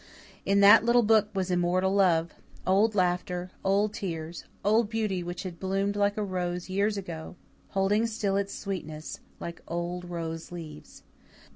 In 0.47 0.61
that 0.61 0.83
little 0.83 1.03
book 1.03 1.29
was 1.35 1.51
immortal 1.51 1.93
love 1.93 2.33
old 2.65 2.95
laughter 2.95 3.51
old 3.63 3.93
tears 3.93 4.45
old 4.65 4.89
beauty 4.89 5.21
which 5.21 5.43
had 5.43 5.59
bloomed 5.59 5.95
like 5.95 6.17
a 6.17 6.23
rose 6.23 6.69
years 6.71 6.97
ago, 6.97 7.35
holding 7.67 8.07
still 8.07 8.35
its 8.35 8.51
sweetness 8.55 9.19
like 9.39 9.61
old 9.67 10.05
rose 10.09 10.51
leaves. 10.51 11.03